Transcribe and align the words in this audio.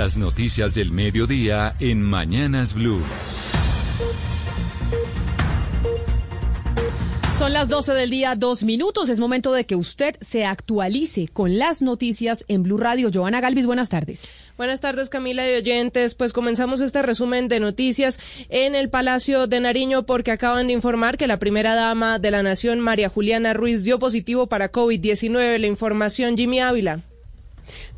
Las 0.00 0.16
noticias 0.16 0.74
del 0.74 0.92
mediodía 0.92 1.76
en 1.78 2.00
Mañanas 2.00 2.72
Blue. 2.72 3.02
Son 7.38 7.52
las 7.52 7.68
12 7.68 7.92
del 7.92 8.08
día, 8.08 8.34
dos 8.34 8.62
minutos. 8.62 9.10
Es 9.10 9.20
momento 9.20 9.52
de 9.52 9.66
que 9.66 9.76
usted 9.76 10.16
se 10.22 10.46
actualice 10.46 11.28
con 11.28 11.58
las 11.58 11.82
noticias 11.82 12.46
en 12.48 12.62
Blue 12.62 12.78
Radio. 12.78 13.10
Joana 13.12 13.42
Galvis, 13.42 13.66
buenas 13.66 13.90
tardes. 13.90 14.22
Buenas 14.56 14.80
tardes, 14.80 15.10
Camila 15.10 15.46
y 15.46 15.56
oyentes. 15.56 16.14
Pues 16.14 16.32
comenzamos 16.32 16.80
este 16.80 17.02
resumen 17.02 17.48
de 17.48 17.60
noticias 17.60 18.18
en 18.48 18.74
el 18.74 18.88
Palacio 18.88 19.48
de 19.48 19.60
Nariño 19.60 20.06
porque 20.06 20.30
acaban 20.30 20.68
de 20.68 20.72
informar 20.72 21.18
que 21.18 21.26
la 21.26 21.38
primera 21.38 21.74
dama 21.74 22.18
de 22.18 22.30
la 22.30 22.42
Nación, 22.42 22.80
María 22.80 23.10
Juliana 23.10 23.52
Ruiz, 23.52 23.84
dio 23.84 23.98
positivo 23.98 24.46
para 24.46 24.72
COVID-19. 24.72 25.58
La 25.58 25.66
información, 25.66 26.38
Jimmy 26.38 26.60
Ávila. 26.60 27.04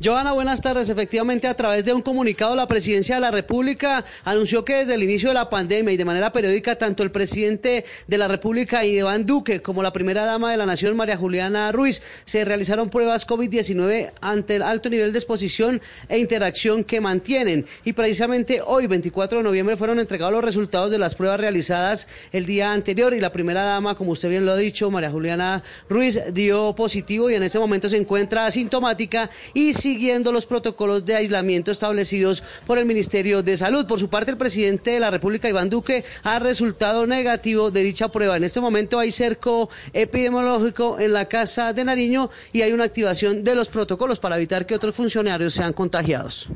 Joana, 0.03 0.31
buenas 0.31 0.61
tardes. 0.61 0.89
Efectivamente, 0.89 1.47
a 1.47 1.53
través 1.53 1.85
de 1.85 1.93
un 1.93 2.01
comunicado, 2.01 2.55
la 2.55 2.67
presidencia 2.67 3.15
de 3.15 3.21
la 3.21 3.31
República 3.31 4.05
anunció 4.23 4.65
que 4.65 4.75
desde 4.75 4.95
el 4.95 5.03
inicio 5.03 5.29
de 5.29 5.35
la 5.35 5.49
pandemia 5.49 5.93
y 5.93 5.97
de 5.97 6.05
manera 6.05 6.33
periódica, 6.33 6.75
tanto 6.75 7.03
el 7.03 7.11
presidente 7.11 7.85
de 8.07 8.17
la 8.17 8.27
República, 8.27 8.85
Iván 8.85 9.25
Duque, 9.25 9.61
como 9.61 9.83
la 9.83 9.93
primera 9.93 10.25
dama 10.25 10.51
de 10.51 10.57
la 10.57 10.65
Nación, 10.65 10.95
María 10.95 11.17
Juliana 11.17 11.71
Ruiz, 11.71 12.01
se 12.25 12.45
realizaron 12.45 12.89
pruebas 12.89 13.27
COVID-19 13.27 14.11
ante 14.21 14.55
el 14.55 14.61
alto 14.61 14.89
nivel 14.89 15.11
de 15.11 15.19
exposición 15.19 15.81
e 16.09 16.17
interacción 16.17 16.83
que 16.83 17.01
mantienen. 17.01 17.65
Y 17.83 17.93
precisamente 17.93 18.61
hoy, 18.65 18.87
24 18.87 19.39
de 19.39 19.43
noviembre, 19.43 19.77
fueron 19.77 19.99
entregados 19.99 20.33
los 20.33 20.43
resultados 20.43 20.91
de 20.91 20.97
las 20.97 21.15
pruebas 21.15 21.39
realizadas 21.39 22.07
el 22.31 22.45
día 22.45 22.73
anterior 22.73 23.13
y 23.13 23.19
la 23.19 23.31
primera 23.31 23.63
dama, 23.63 23.95
como 23.95 24.11
usted 24.11 24.29
bien 24.29 24.45
lo 24.45 24.51
ha 24.51 24.57
dicho, 24.57 24.89
María 24.91 25.11
Juliana 25.11 25.63
Ruiz, 25.89 26.19
dio 26.33 26.75
positivo 26.75 27.29
y 27.29 27.35
en 27.35 27.43
ese 27.43 27.59
momento 27.59 27.89
se 27.89 27.97
encuentra 27.97 28.45
asintomática 28.45 29.29
siguiendo 29.71 30.33
los 30.33 30.45
protocolos 30.45 31.05
de 31.05 31.15
aislamiento 31.15 31.71
establecidos 31.71 32.43
por 32.67 32.77
el 32.77 32.85
Ministerio 32.85 33.43
de 33.43 33.55
Salud. 33.55 33.85
Por 33.85 33.99
su 33.99 34.09
parte, 34.09 34.31
el 34.31 34.37
presidente 34.37 34.91
de 34.91 34.99
la 34.99 35.11
República, 35.11 35.47
Iván 35.47 35.69
Duque, 35.69 36.03
ha 36.23 36.39
resultado 36.39 37.07
negativo 37.07 37.71
de 37.71 37.83
dicha 37.83 38.09
prueba. 38.09 38.35
En 38.35 38.43
este 38.43 38.59
momento 38.59 38.99
hay 38.99 39.11
cerco 39.11 39.69
epidemiológico 39.93 40.99
en 40.99 41.13
la 41.13 41.29
Casa 41.29 41.71
de 41.71 41.85
Nariño 41.85 42.29
y 42.51 42.63
hay 42.63 42.73
una 42.73 42.83
activación 42.83 43.43
de 43.43 43.55
los 43.55 43.69
protocolos 43.69 44.19
para 44.19 44.35
evitar 44.35 44.65
que 44.65 44.75
otros 44.75 44.95
funcionarios 44.95 45.53
sean 45.53 45.73
contagiados. 45.73 46.49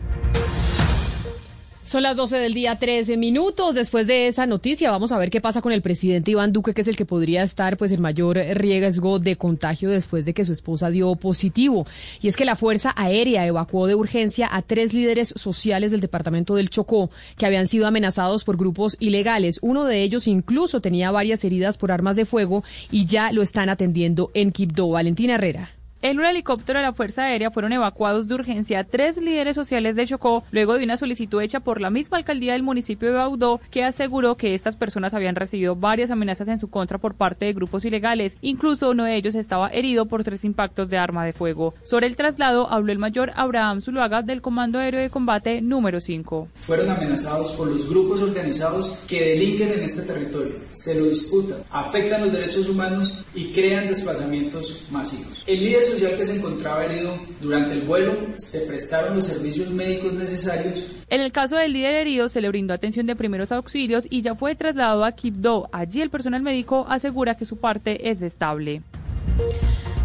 Son 1.87 2.03
las 2.03 2.17
12 2.17 2.35
del 2.35 2.53
día, 2.53 2.77
13 2.77 3.15
minutos. 3.15 3.73
Después 3.73 4.07
de 4.07 4.27
esa 4.27 4.45
noticia, 4.45 4.91
vamos 4.91 5.13
a 5.13 5.17
ver 5.17 5.29
qué 5.29 5.39
pasa 5.39 5.61
con 5.61 5.71
el 5.71 5.81
presidente 5.81 6.31
Iván 6.31 6.51
Duque, 6.51 6.73
que 6.73 6.81
es 6.81 6.87
el 6.89 6.97
que 6.97 7.05
podría 7.05 7.43
estar 7.43 7.77
pues 7.77 7.93
en 7.93 8.01
mayor 8.01 8.35
riesgo 8.35 9.19
de 9.19 9.37
contagio 9.37 9.89
después 9.89 10.25
de 10.25 10.33
que 10.33 10.43
su 10.43 10.51
esposa 10.51 10.89
dio 10.89 11.15
positivo. 11.15 11.87
Y 12.21 12.27
es 12.27 12.35
que 12.35 12.43
la 12.43 12.57
Fuerza 12.57 12.93
Aérea 12.97 13.45
evacuó 13.45 13.87
de 13.87 13.95
urgencia 13.95 14.49
a 14.51 14.63
tres 14.63 14.93
líderes 14.93 15.33
sociales 15.37 15.91
del 15.91 16.01
departamento 16.01 16.55
del 16.55 16.69
Chocó, 16.69 17.09
que 17.37 17.45
habían 17.45 17.69
sido 17.69 17.87
amenazados 17.87 18.43
por 18.43 18.57
grupos 18.57 18.97
ilegales. 18.99 19.57
Uno 19.61 19.85
de 19.85 20.03
ellos 20.03 20.27
incluso 20.27 20.81
tenía 20.81 21.11
varias 21.11 21.45
heridas 21.45 21.77
por 21.77 21.93
armas 21.93 22.17
de 22.17 22.25
fuego 22.25 22.65
y 22.91 23.05
ya 23.05 23.31
lo 23.31 23.41
están 23.41 23.69
atendiendo 23.69 24.29
en 24.33 24.51
Quibdó. 24.51 24.89
Valentina 24.89 25.35
Herrera. 25.35 25.76
En 26.03 26.19
un 26.19 26.25
helicóptero 26.25 26.77
de 26.77 26.85
la 26.85 26.93
Fuerza 26.93 27.23
Aérea 27.23 27.49
fueron 27.49 27.73
evacuados 27.73 28.27
de 28.27 28.35
urgencia 28.35 28.83
tres 28.83 29.17
líderes 29.17 29.55
sociales 29.55 29.95
de 29.95 30.05
Chocó 30.05 30.43
luego 30.51 30.77
de 30.77 30.83
una 30.83 30.95
solicitud 30.95 31.41
hecha 31.41 31.59
por 31.59 31.81
la 31.81 31.89
misma 31.89 32.17
alcaldía 32.17 32.53
del 32.53 32.61
municipio 32.61 33.07
de 33.07 33.15
Baudó 33.15 33.59
que 33.71 33.83
aseguró 33.83 34.37
que 34.37 34.53
estas 34.53 34.75
personas 34.75 35.15
habían 35.15 35.35
recibido 35.35 35.75
varias 35.75 36.11
amenazas 36.11 36.49
en 36.49 36.59
su 36.59 36.69
contra 36.69 36.99
por 36.99 37.15
parte 37.15 37.45
de 37.45 37.53
grupos 37.53 37.83
ilegales. 37.83 38.37
Incluso 38.41 38.91
uno 38.91 39.05
de 39.05 39.15
ellos 39.15 39.33
estaba 39.33 39.69
herido 39.69 40.05
por 40.05 40.23
tres 40.23 40.43
impactos 40.45 40.87
de 40.87 40.99
arma 40.99 41.25
de 41.25 41.33
fuego. 41.33 41.73
Sobre 41.81 42.05
el 42.05 42.15
traslado 42.15 42.69
habló 42.69 42.91
el 42.91 42.99
mayor 42.99 43.31
Abraham 43.35 43.81
Zuluaga 43.81 44.21
del 44.21 44.43
Comando 44.43 44.77
Aéreo 44.77 45.01
de 45.01 45.09
Combate 45.09 45.61
número 45.61 45.99
5. 45.99 46.47
Fueron 46.53 46.91
amenazados 46.91 47.53
por 47.53 47.69
los 47.69 47.89
grupos 47.89 48.21
organizados 48.21 49.03
que 49.07 49.29
delinquen 49.29 49.73
en 49.73 49.83
este 49.83 50.03
territorio, 50.03 50.57
se 50.73 50.93
lo 50.93 51.07
disputan, 51.07 51.57
afectan 51.71 52.21
los 52.21 52.31
derechos 52.31 52.69
humanos 52.69 53.23
y 53.33 53.51
crean 53.51 53.87
desplazamientos 53.87 54.89
masivos. 54.91 55.43
El 55.47 55.59
líder 55.61 55.86
social 55.91 56.15
que 56.17 56.25
se 56.25 56.35
encontraba 56.37 56.85
herido 56.85 57.17
durante 57.41 57.73
el 57.73 57.81
vuelo, 57.81 58.15
se 58.35 58.61
prestaron 58.67 59.15
los 59.15 59.25
servicios 59.25 59.69
médicos 59.69 60.13
necesarios. 60.13 60.91
En 61.09 61.21
el 61.21 61.31
caso 61.31 61.55
del 61.57 61.73
líder 61.73 61.95
herido 61.95 62.27
se 62.29 62.41
le 62.41 62.49
brindó 62.49 62.73
atención 62.73 63.05
de 63.05 63.15
primeros 63.15 63.51
auxilios 63.51 64.05
y 64.09 64.21
ya 64.21 64.35
fue 64.35 64.55
trasladado 64.55 65.05
a 65.05 65.11
Quibdó. 65.13 65.69
Allí 65.71 66.01
el 66.01 66.09
personal 66.09 66.41
médico 66.41 66.85
asegura 66.89 67.35
que 67.35 67.45
su 67.45 67.57
parte 67.57 68.09
es 68.09 68.21
estable. 68.21 68.81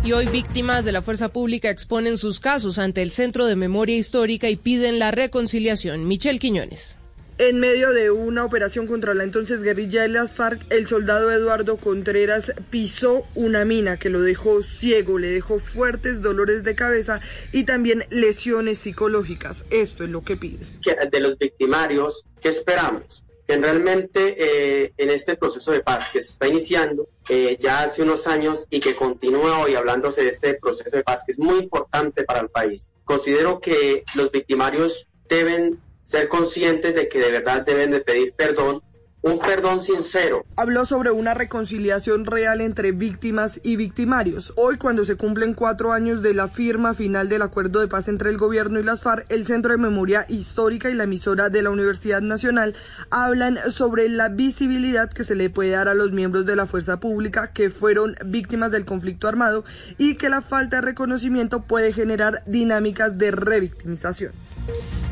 Y 0.05 0.13
hoy 0.13 0.27
víctimas 0.27 0.85
de 0.85 0.93
la 0.93 1.03
fuerza 1.03 1.29
pública 1.29 1.71
exponen 1.71 2.19
sus 2.19 2.41
casos 2.41 2.79
ante 2.79 3.03
el 3.03 3.13
Centro 3.13 3.47
de 3.47 3.57
Memoria 3.57 3.97
Histórica 3.97 4.49
y 4.49 4.57
piden 4.57 4.99
la 4.99 5.13
reconciliación. 5.13 6.09
Michelle 6.09 6.41
Quiñones. 6.41 6.99
En 7.39 7.59
medio 7.59 7.93
de 7.93 8.11
una 8.11 8.45
operación 8.45 8.87
contra 8.87 9.15
la 9.15 9.25
entonces 9.25 9.63
guerrilla 9.63 10.03
de 10.03 10.09
las 10.09 10.33
FARC, 10.33 10.61
el 10.71 10.87
soldado 10.87 11.33
Eduardo 11.33 11.79
Contreras 11.79 12.53
pisó 12.71 13.27
una 13.35 13.65
mina 13.65 13.99
que 13.99 14.11
lo 14.11 14.21
dejó 14.21 14.63
ciego, 14.63 15.19
le 15.19 15.29
dejó 15.29 15.59
fuertes 15.59 16.21
dolores 16.21 16.63
de 16.63 16.75
cabeza 16.75 17.21
y 17.51 17.65
también 17.65 18.05
lesiones 18.11 18.79
psicológicas. 18.79 19.65
Esto 19.71 20.05
es 20.05 20.11
lo 20.11 20.23
que 20.23 20.37
pide. 20.37 20.67
De 21.11 21.21
los 21.21 21.39
victimarios, 21.39 22.27
¿qué 22.41 22.51
esperamos? 22.51 23.25
que 23.47 23.57
realmente 23.57 24.37
eh, 24.39 24.93
en 24.97 25.11
este 25.11 25.37
proceso 25.37 25.73
de 25.73 25.81
paz 25.81 26.11
que 26.13 26.23
se 26.23 26.31
está 26.31 26.47
iniciando 26.47 27.09
eh, 27.29 27.59
ya 27.61 27.83
hace 27.83 28.03
unos 28.03 28.29
años 28.29 28.67
y 28.71 28.79
que 28.79 28.95
continúa 28.95 29.59
hoy 29.59 29.75
hablándose 29.75 30.23
de 30.23 30.29
este 30.29 30.55
proceso 30.55 30.97
de 30.97 31.03
paz 31.03 31.25
que 31.27 31.33
es 31.33 31.41
muy 31.41 31.59
importante 31.59 32.23
para 32.23 32.41
el 32.41 32.51
país, 32.51 32.93
considero 33.05 33.61
que 33.61 34.05
los 34.15 34.31
victimarios 34.31 35.09
deben 35.29 35.81
ser 36.03 36.29
conscientes 36.29 36.95
de 36.95 37.09
que 37.09 37.21
de 37.21 37.31
verdad 37.31 37.65
deben 37.65 37.91
de 37.91 38.01
pedir 38.01 38.33
perdón 38.35 38.83
un 39.23 39.39
perdón 39.39 39.81
sincero. 39.81 40.45
Habló 40.57 40.85
sobre 40.85 41.13
una 41.13 41.33
reconciliación 41.33 42.27
real 42.27 42.61
entre 42.61 42.91
víctimas 42.91 43.61
y 43.63 43.77
victimarios. 43.77 44.53
Hoy, 44.57 44.79
cuando 44.79 45.05
se 45.05 45.17
cumplen 45.17 45.55
cuatro 45.55 45.93
años 45.93 46.23
de 46.23 46.35
la 46.35 46.49
firma 46.49 46.93
final 46.93 47.29
del 47.29 47.43
acuerdo 47.43 47.81
de 47.81 47.89
paz 47.89 48.09
entre 48.09 48.31
el 48.31 48.37
gobierno 48.37 48.81
y 48.81 48.83
las 48.83 49.01
FARC, 49.01 49.31
el 49.31 49.47
Centro 49.47 49.71
de 49.71 49.79
Memoria 49.79 50.27
Histórica 50.29 50.91
y 50.91 50.95
la 50.95 51.05
emisora 51.05 51.51
de 51.51 51.63
la 51.63 51.71
Universidad 51.71 52.21
Nacional 52.21 52.75
hablan 53.11 53.59
sobre 53.71 54.09
la 54.09 54.29
visibilidad 54.29 55.11
que 55.11 55.25
se 55.25 55.37
le 55.37 55.51
puede 55.51 55.71
dar 55.71 55.87
a 55.87 55.95
los 55.95 56.11
miembros 56.11 56.45
de 56.45 56.57
la 56.57 56.67
fuerza 56.67 56.99
pública 56.99 57.53
que 57.53 57.71
fueron 57.71 58.17
víctimas 58.27 58.73
del 58.73 58.85
conflicto 58.85 59.29
armado 59.29 59.65
y 59.99 60.17
que 60.17 60.31
la 60.31 60.43
falta 60.43 60.77
de 60.77 60.83
reconocimiento 60.83 61.63
puede 61.63 61.93
generar 61.93 62.43
dinámicas 62.47 63.19
de 63.19 63.31
revictimización. 63.31 64.33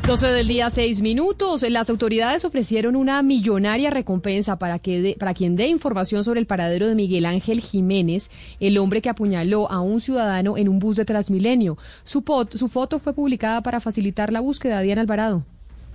12 0.07 0.27
del 0.27 0.47
día, 0.47 0.69
6 0.69 1.01
minutos. 1.01 1.61
Las 1.69 1.89
autoridades 1.89 2.43
ofrecieron 2.43 2.95
una 2.95 3.21
millonaria 3.21 3.91
recompensa 3.91 4.57
para, 4.57 4.79
que 4.79 5.15
para 5.19 5.33
quien 5.33 5.55
dé 5.55 5.67
información 5.67 6.23
sobre 6.23 6.39
el 6.39 6.47
paradero 6.47 6.87
de 6.87 6.95
Miguel 6.95 7.25
Ángel 7.25 7.61
Jiménez, 7.61 8.31
el 8.59 8.77
hombre 8.77 9.01
que 9.01 9.09
apuñaló 9.09 9.71
a 9.71 9.79
un 9.79 10.01
ciudadano 10.01 10.57
en 10.57 10.69
un 10.69 10.79
bus 10.79 10.97
de 10.97 11.05
Transmilenio. 11.05 11.77
Su, 12.03 12.23
su 12.53 12.67
foto 12.67 12.99
fue 12.99 13.13
publicada 13.13 13.61
para 13.61 13.79
facilitar 13.79 14.33
la 14.33 14.39
búsqueda. 14.39 14.79
de 14.79 14.85
Diana 14.85 15.01
Alvarado. 15.01 15.45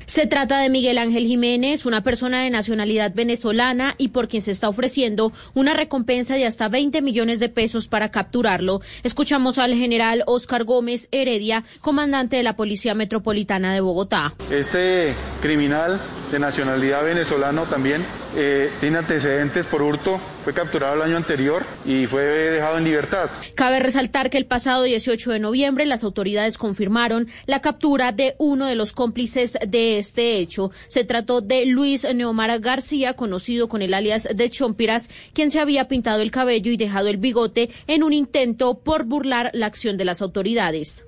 Se 0.07 0.29
trata 0.29 0.61
de 0.61 0.71
Miguel 0.71 0.99
Ángel 0.99 1.27
Jiménez, 1.27 1.85
una 1.85 2.05
persona 2.05 2.43
de 2.43 2.51
nacionalidad 2.51 3.13
venezolana 3.13 3.97
y 3.99 4.09
por 4.09 4.29
quien 4.29 4.41
se 4.41 4.53
está 4.53 4.69
ofreciendo 4.69 5.33
una 5.53 5.75
recompensa 5.75 6.37
de 6.37 6.47
hasta 6.47 6.69
20 6.69 7.03
millones 7.03 7.41
de 7.41 7.49
pesos 7.49 7.89
para 7.89 8.13
capturarlo. 8.13 8.81
Escuchamos 9.03 9.59
al 9.59 9.75
general 9.75 10.23
Oscar 10.27 10.63
Gómez 10.63 11.09
Heredia, 11.11 11.65
comandante 11.81 12.37
de 12.37 12.45
la 12.45 12.55
Policía 12.55 12.95
Metropolitana 12.95 13.75
de 13.75 13.81
Bogotá. 13.81 14.35
Este 14.49 15.13
criminal 15.43 16.01
de 16.31 16.39
nacionalidad 16.39 17.05
venezolano 17.05 17.65
también 17.65 18.05
eh, 18.37 18.71
tiene 18.81 18.99
antecedentes 18.99 19.67
por 19.67 19.83
hurto, 19.83 20.21
fue 20.47 20.55
capturado 20.55 20.95
el 20.95 21.03
año 21.03 21.17
anterior 21.17 21.67
y 21.85 22.07
fue 22.07 22.23
dejado 22.23 22.79
en 22.79 22.85
libertad. 22.85 23.29
Cabe 23.57 23.81
resaltar 23.81 24.31
que 24.31 24.39
el 24.39 24.47
pasado 24.47 24.85
18 24.85 25.33
de 25.33 25.41
noviembre 25.41 25.87
las 25.87 26.05
autoridades 26.05 26.57
confirmaron 26.57 27.27
la 27.47 27.61
captura 27.61 28.13
de 28.13 28.37
uno 28.39 28.67
de 28.67 28.77
los 28.77 28.93
cómplices 28.93 29.59
de 29.67 29.99
este 29.99 30.39
hecho. 30.39 30.71
Se 30.87 31.03
trató 31.03 31.41
de 31.41 31.67
Luis 31.67 32.07
Neomar 32.15 32.61
García, 32.61 33.15
conocido 33.15 33.69
con 33.69 33.83
el 33.83 33.93
alias 33.93 34.29
de 34.33 34.49
Chompiras, 34.49 35.11
quien 35.33 35.51
se 35.51 35.59
había 35.59 35.89
pintado 35.89 36.23
el 36.23 36.31
cabello 36.31 36.71
y 36.71 36.77
dejado 36.77 37.09
el 37.09 37.17
bigote 37.17 37.71
en 37.89 38.05
un 38.05 38.13
intento 38.13 38.79
por 38.79 39.03
burlar 39.03 39.51
la 39.53 39.67
acción 39.67 39.97
de 39.97 40.05
las 40.05 40.23
autoridades. 40.23 41.07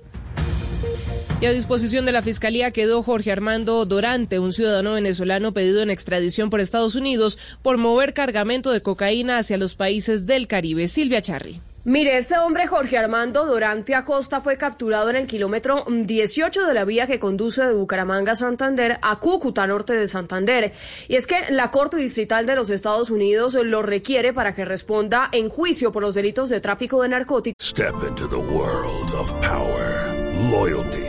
Y 1.41 1.45
a 1.45 1.53
disposición 1.53 2.03
de 2.03 2.11
la 2.11 2.21
Fiscalía 2.21 2.71
quedó 2.71 3.01
Jorge 3.01 3.31
Armando 3.31 3.85
Dorante, 3.85 4.39
un 4.39 4.51
ciudadano 4.51 4.93
venezolano 4.93 5.53
pedido 5.53 5.81
en 5.81 5.89
extradición 5.89 6.49
por 6.49 6.59
Estados 6.59 6.95
Unidos 6.95 7.39
por 7.61 7.77
mover 7.77 8.13
cargamento 8.13 8.71
de 8.71 8.81
cocaína 8.81 9.37
hacia 9.37 9.57
los 9.57 9.73
países 9.75 10.25
del 10.25 10.47
Caribe. 10.47 10.89
Silvia 10.89 11.21
Charri. 11.21 11.61
Mire, 11.85 12.17
ese 12.17 12.37
hombre 12.37 12.67
Jorge 12.67 12.97
Armando 12.97 13.45
Dorante 13.45 13.95
Acosta 13.95 14.41
fue 14.41 14.57
capturado 14.57 15.09
en 15.09 15.15
el 15.15 15.27
kilómetro 15.27 15.85
18 15.87 16.65
de 16.65 16.73
la 16.73 16.83
vía 16.83 17.07
que 17.07 17.19
conduce 17.19 17.65
de 17.65 17.73
Bucaramanga 17.73 18.33
a 18.33 18.35
Santander 18.35 18.99
a 19.01 19.17
Cúcuta, 19.19 19.65
norte 19.65 19.93
de 19.93 20.07
Santander. 20.07 20.73
Y 21.07 21.15
es 21.15 21.25
que 21.25 21.37
la 21.51 21.71
Corte 21.71 21.95
Distrital 21.95 22.47
de 22.47 22.57
los 22.57 22.69
Estados 22.69 23.11
Unidos 23.11 23.53
lo 23.53 23.81
requiere 23.81 24.33
para 24.33 24.53
que 24.53 24.65
responda 24.65 25.29
en 25.31 25.47
juicio 25.47 25.93
por 25.93 26.03
los 26.03 26.15
delitos 26.15 26.49
de 26.49 26.59
tráfico 26.59 27.01
de 27.01 27.09
narcóticos. 27.09 27.65
Step 27.65 27.95
into 28.05 28.27
the 28.27 28.35
world 28.35 29.13
of 29.15 29.33
power, 29.35 30.13
loyalty 30.51 31.08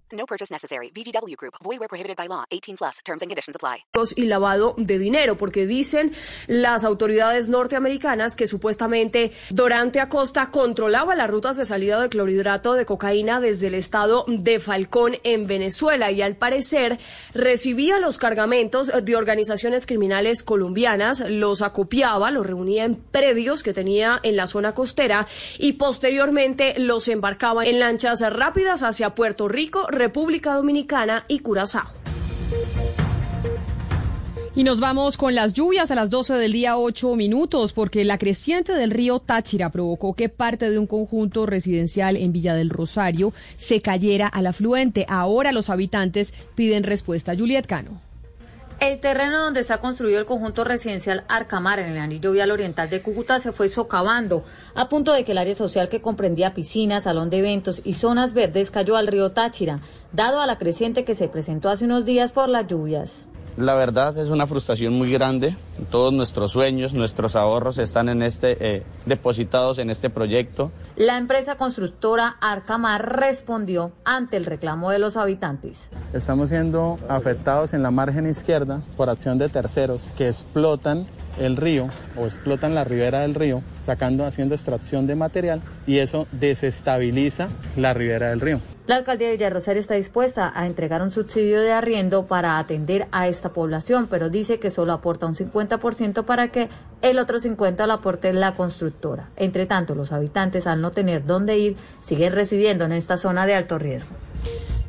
No 0.21 0.27
purchase 0.27 0.53
necessary. 0.53 0.91
VGW 0.93 1.35
Group. 1.35 1.55
Void 1.63 1.79
where 1.79 1.87
prohibited 1.89 2.15
by 2.15 2.27
law. 2.27 2.43
18 2.51 2.77
plus. 2.77 2.99
Terms 3.03 3.23
and 3.23 3.29
conditions 3.31 3.55
apply. 3.55 3.85
Y 4.15 4.25
lavado 4.25 4.75
de 4.77 4.99
dinero, 4.99 5.35
porque 5.35 5.65
dicen 5.65 6.11
las 6.45 6.83
autoridades 6.83 7.49
norteamericanas 7.49 8.35
que 8.35 8.45
supuestamente 8.45 9.31
Dorante 9.49 9.99
Acosta 9.99 10.51
controlaba 10.51 11.15
las 11.15 11.29
rutas 11.29 11.57
de 11.57 11.65
salida 11.65 11.99
de 11.99 12.09
clorhidrato 12.09 12.73
de 12.73 12.85
cocaína 12.85 13.39
desde 13.39 13.67
el 13.67 13.73
estado 13.73 14.25
de 14.27 14.59
Falcón 14.59 15.17
en 15.23 15.47
Venezuela 15.47 16.11
y 16.11 16.21
al 16.21 16.35
parecer 16.35 16.99
recibía 17.33 17.99
los 17.99 18.19
cargamentos 18.19 18.91
de 19.01 19.15
organizaciones 19.15 19.87
criminales 19.87 20.43
colombianas, 20.43 21.23
los 21.27 21.63
acopiaba, 21.63 22.29
los 22.29 22.45
reunía 22.45 22.83
en 22.83 22.95
predios 22.95 23.63
que 23.63 23.73
tenía 23.73 24.19
en 24.21 24.35
la 24.35 24.45
zona 24.45 24.73
costera 24.73 25.25
y 25.57 25.73
posteriormente 25.73 26.75
los 26.77 27.07
embarcaba 27.07 27.65
en 27.65 27.79
lanchas 27.79 28.21
rápidas 28.31 28.83
hacia 28.83 29.15
Puerto 29.15 29.47
Rico, 29.47 29.87
Dominicana 30.13 31.23
y 31.27 31.39
Curazao. 31.39 32.01
Y 34.53 34.63
nos 34.63 34.81
vamos 34.81 35.15
con 35.15 35.33
las 35.33 35.53
lluvias 35.53 35.91
a 35.91 35.95
las 35.95 36.09
12 36.09 36.33
del 36.33 36.51
día 36.51 36.77
8 36.77 37.15
minutos 37.15 37.71
porque 37.71 38.03
la 38.03 38.17
creciente 38.17 38.73
del 38.73 38.91
río 38.91 39.19
Táchira 39.19 39.69
provocó 39.69 40.13
que 40.13 40.27
parte 40.27 40.69
de 40.69 40.77
un 40.77 40.87
conjunto 40.87 41.45
residencial 41.45 42.17
en 42.17 42.33
Villa 42.33 42.53
del 42.53 42.69
Rosario 42.69 43.31
se 43.55 43.81
cayera 43.81 44.27
al 44.27 44.47
afluente. 44.47 45.05
Ahora 45.07 45.53
los 45.53 45.69
habitantes 45.69 46.33
piden 46.55 46.83
respuesta. 46.83 47.33
Juliet 47.33 47.65
Cano. 47.65 48.10
El 48.81 48.99
terreno 48.99 49.43
donde 49.43 49.59
está 49.59 49.77
construido 49.77 50.17
el 50.17 50.25
conjunto 50.25 50.63
residencial 50.63 51.23
Arcamar 51.27 51.77
en 51.77 51.91
el 51.91 51.99
anillo 51.99 52.31
vial 52.31 52.49
oriental 52.49 52.89
de 52.89 53.03
Cúcuta 53.03 53.39
se 53.39 53.51
fue 53.51 53.69
socavando, 53.69 54.43
a 54.73 54.89
punto 54.89 55.13
de 55.13 55.23
que 55.23 55.33
el 55.33 55.37
área 55.37 55.53
social 55.53 55.87
que 55.87 56.01
comprendía 56.01 56.55
piscinas, 56.55 57.03
salón 57.03 57.29
de 57.29 57.37
eventos 57.37 57.81
y 57.83 57.93
zonas 57.93 58.33
verdes 58.33 58.71
cayó 58.71 58.95
al 58.97 59.05
río 59.05 59.29
Táchira, 59.29 59.81
dado 60.13 60.41
a 60.41 60.47
la 60.47 60.57
creciente 60.57 61.05
que 61.05 61.13
se 61.13 61.27
presentó 61.27 61.69
hace 61.69 61.85
unos 61.85 62.05
días 62.05 62.31
por 62.31 62.49
las 62.49 62.65
lluvias. 62.65 63.27
La 63.57 63.75
verdad 63.75 64.17
es 64.17 64.29
una 64.29 64.47
frustración 64.47 64.93
muy 64.93 65.11
grande. 65.11 65.55
Todos 65.89 66.13
nuestros 66.13 66.53
sueños, 66.53 66.93
nuestros 66.93 67.35
ahorros 67.35 67.77
están 67.77 68.07
en 68.07 68.23
este, 68.23 68.57
eh, 68.59 68.83
depositados 69.05 69.77
en 69.79 69.89
este 69.89 70.09
proyecto. 70.09 70.71
La 70.95 71.17
empresa 71.17 71.55
constructora 71.55 72.37
Arcamar 72.39 73.17
respondió 73.19 73.91
ante 74.05 74.37
el 74.37 74.45
reclamo 74.45 74.89
de 74.89 74.99
los 74.99 75.17
habitantes. 75.17 75.89
Estamos 76.13 76.49
siendo 76.49 76.97
afectados 77.09 77.73
en 77.73 77.83
la 77.83 77.91
margen 77.91 78.25
izquierda 78.25 78.81
por 78.95 79.09
acción 79.09 79.37
de 79.37 79.49
terceros 79.49 80.09
que 80.17 80.27
explotan 80.27 81.07
el 81.37 81.57
río 81.57 81.89
o 82.17 82.25
explotan 82.25 82.73
la 82.73 82.83
ribera 82.83 83.21
del 83.21 83.35
río, 83.35 83.61
sacando, 83.85 84.25
haciendo 84.25 84.55
extracción 84.55 85.07
de 85.07 85.15
material 85.15 85.61
y 85.87 85.97
eso 85.97 86.27
desestabiliza 86.31 87.49
la 87.75 87.93
ribera 87.93 88.29
del 88.29 88.41
río. 88.41 88.59
La 88.91 88.97
alcaldía 88.97 89.27
de 89.27 89.37
Villarrosario 89.37 89.79
está 89.79 89.93
dispuesta 89.93 90.51
a 90.53 90.67
entregar 90.67 91.01
un 91.01 91.11
subsidio 91.11 91.61
de 91.61 91.71
arriendo 91.71 92.25
para 92.27 92.59
atender 92.59 93.07
a 93.13 93.29
esta 93.29 93.53
población, 93.53 94.07
pero 94.09 94.29
dice 94.29 94.59
que 94.59 94.69
solo 94.69 94.91
aporta 94.91 95.27
un 95.27 95.33
50% 95.33 96.25
para 96.25 96.49
que 96.51 96.67
el 97.01 97.17
otro 97.17 97.39
50% 97.39 97.87
lo 97.87 97.93
aporte 97.93 98.33
la 98.33 98.53
constructora. 98.53 99.29
Entre 99.37 99.65
tanto, 99.65 99.95
los 99.95 100.11
habitantes, 100.11 100.67
al 100.67 100.81
no 100.81 100.91
tener 100.91 101.25
dónde 101.25 101.57
ir, 101.57 101.77
siguen 102.01 102.33
residiendo 102.33 102.83
en 102.83 102.91
esta 102.91 103.15
zona 103.15 103.45
de 103.45 103.55
alto 103.55 103.79
riesgo. 103.79 104.11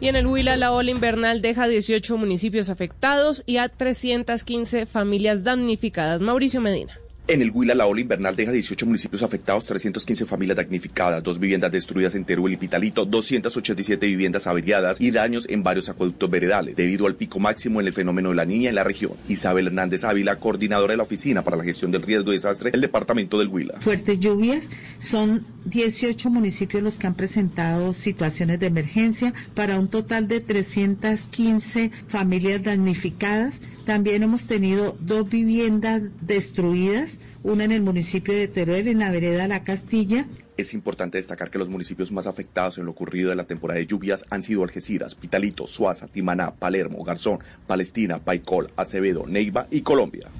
Y 0.01 0.09
en 0.09 0.17
el 0.17 0.27
Huila, 0.27 0.57
la 0.57 0.73
ola 0.73 0.91
invernal 0.91 1.41
deja 1.41 1.69
18 1.69 2.19
municipios 2.19 2.71
afectados 2.71 3.45
y 3.47 3.59
a 3.59 3.69
315 3.69 4.85
familias 4.87 5.45
damnificadas. 5.45 6.21
Mauricio 6.21 6.61
Medina. 6.61 6.99
En 7.29 7.41
el 7.41 7.53
Huila, 7.53 7.77
la 7.77 7.87
ola 7.87 8.01
invernal 8.01 8.35
deja 8.35 8.51
18 8.51 8.85
municipios 8.85 9.23
afectados, 9.23 9.65
315 9.67 10.27
familias 10.27 10.57
damnificadas, 10.57 11.23
dos 11.23 11.39
viviendas 11.39 11.71
destruidas 11.71 12.17
en 12.17 12.25
Teruel 12.25 12.55
y 12.55 12.57
Pitalito, 12.57 13.05
287 13.05 14.05
viviendas 14.09 14.49
averiadas 14.49 15.01
y 15.01 15.13
daños 15.13 15.47
en 15.49 15.63
varios 15.63 15.89
acueductos 15.89 16.29
veredales, 16.29 16.75
debido 16.75 17.07
al 17.07 17.15
pico 17.15 17.39
máximo 17.39 17.81
en 17.81 17.87
el 17.87 17.93
fenómeno 17.93 18.31
de 18.31 18.35
la 18.35 18.45
niña 18.45 18.71
en 18.71 18.75
la 18.75 18.83
región. 18.83 19.13
Isabel 19.29 19.69
Hernández 19.69 20.03
Ávila, 20.03 20.41
coordinadora 20.41 20.95
de 20.95 20.97
la 20.97 21.05
Oficina 21.05 21.45
para 21.45 21.57
la 21.57 21.63
Gestión 21.63 21.93
del 21.93 22.03
Riesgo 22.03 22.33
de 22.33 22.39
Desastre 22.39 22.73
del 22.73 22.81
Departamento 22.81 23.39
del 23.39 23.49
Huila. 23.49 23.75
Fuertes 23.81 24.19
lluvias, 24.19 24.69
son 24.99 25.47
18 25.67 26.29
municipios 26.29 26.83
los 26.83 26.99
que 26.99 27.07
han 27.07 27.15
presentado 27.15 27.95
situaciones 27.95 28.59
de 28.59 28.67
emergencia 28.67 29.33
para 29.55 29.79
un 29.79 29.87
total 29.87 30.27
de 30.27 30.41
315 30.41 31.93
familias 32.09 32.65
damnificadas. 32.65 33.61
También 33.85 34.23
hemos 34.23 34.45
tenido 34.47 34.97
dos 35.01 35.29
viviendas 35.29 36.03
destruidas, 36.21 37.19
una 37.43 37.65
en 37.65 37.73
el 37.73 37.83
municipio 37.83 38.33
de 38.33 38.47
Teruel, 38.47 38.87
en 38.87 39.01
la 39.01 39.11
vereda 39.11 39.49
La 39.49 39.65
Castilla. 39.65 40.27
Es 40.57 40.73
importante 40.73 41.19
destacar 41.19 41.51
que 41.51 41.59
los 41.59 41.69
municipios 41.69 42.13
más 42.13 42.29
afectados 42.29 42.79
en 42.79 42.85
lo 42.85 42.93
ocurrido 42.93 43.31
de 43.31 43.37
la 43.37 43.45
temporada 43.45 43.81
de 43.81 43.87
lluvias 43.87 44.25
han 44.31 44.45
sido 44.45 44.63
Algeciras, 44.63 45.17
Pitalito, 45.17 45.67
Suaza, 45.67 46.07
Timaná, 46.07 46.55
Palermo, 46.55 47.03
Garzón, 47.03 47.41
Palestina, 47.67 48.21
Paicol, 48.21 48.71
Acevedo, 48.77 49.27
Neiva 49.27 49.67
y 49.71 49.81
Colombia. 49.81 50.31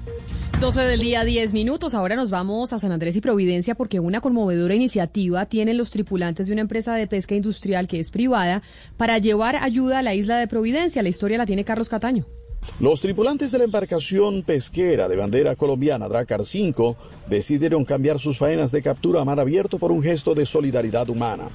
12 0.61 0.81
del 0.81 1.01
día, 1.01 1.25
10 1.25 1.53
minutos. 1.53 1.93
Ahora 1.93 2.15
nos 2.15 2.31
vamos 2.31 2.71
a 2.71 2.79
San 2.79 2.93
Andrés 2.93 3.17
y 3.17 3.21
Providencia 3.21 3.75
porque 3.75 3.99
una 3.99 4.21
conmovedora 4.21 4.73
iniciativa 4.73 5.45
tienen 5.47 5.77
los 5.77 5.91
tripulantes 5.91 6.47
de 6.47 6.53
una 6.53 6.61
empresa 6.61 6.95
de 6.95 7.07
pesca 7.07 7.35
industrial 7.35 7.89
que 7.89 7.99
es 7.99 8.09
privada 8.11 8.61
para 8.95 9.17
llevar 9.17 9.57
ayuda 9.57 9.99
a 9.99 10.03
la 10.03 10.13
isla 10.13 10.37
de 10.37 10.47
Providencia. 10.47 11.03
La 11.03 11.09
historia 11.09 11.37
la 11.37 11.45
tiene 11.45 11.65
Carlos 11.65 11.89
Cataño. 11.89 12.25
Los 12.79 13.01
tripulantes 13.01 13.51
de 13.51 13.59
la 13.59 13.63
embarcación 13.65 14.43
pesquera 14.43 15.07
de 15.07 15.15
bandera 15.15 15.55
colombiana 15.55 16.09
Dracar 16.09 16.43
5 16.43 16.95
decidieron 17.29 17.85
cambiar 17.85 18.19
sus 18.19 18.37
faenas 18.37 18.71
de 18.71 18.81
captura 18.81 19.21
a 19.21 19.25
mar 19.25 19.39
abierto 19.39 19.77
por 19.77 19.91
un 19.91 20.01
gesto 20.01 20.33
de 20.33 20.45
solidaridad 20.45 21.07
humana. 21.09 21.49